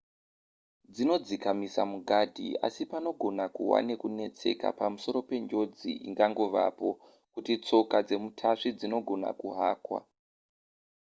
[0.93, 6.87] dzinodzikamisa mugadhi asi panogona kuva nekunetseka pamusoro penjodzi ingangovapo
[7.33, 9.99] kuti tsoka dzemutasvi dzinogona kuhakwa